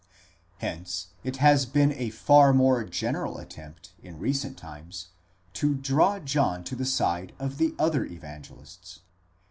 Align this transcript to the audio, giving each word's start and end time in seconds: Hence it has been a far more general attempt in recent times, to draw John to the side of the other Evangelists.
Hence 0.57 1.09
it 1.23 1.35
has 1.37 1.67
been 1.67 1.91
a 1.91 2.09
far 2.09 2.53
more 2.55 2.83
general 2.85 3.37
attempt 3.37 3.91
in 4.01 4.17
recent 4.17 4.57
times, 4.57 5.09
to 5.53 5.75
draw 5.75 6.17
John 6.17 6.63
to 6.63 6.75
the 6.75 6.85
side 6.87 7.33
of 7.37 7.59
the 7.59 7.75
other 7.77 8.03
Evangelists. 8.05 9.01